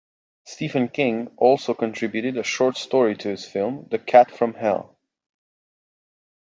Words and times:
Stephen 0.47 0.87
King 0.89 1.31
also 1.37 1.75
contributed 1.75 2.35
a 2.35 2.41
short 2.43 2.75
story 2.75 3.15
to 3.15 3.27
this 3.27 3.47
film, 3.47 3.85
"The 3.91 3.99
Cat 3.99 4.31
From 4.31 4.55
Hell". 4.55 4.97